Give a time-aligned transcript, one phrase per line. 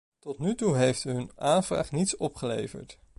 [0.19, 2.99] Tot nu toe heeft hun aanvraag niets opgeleverd.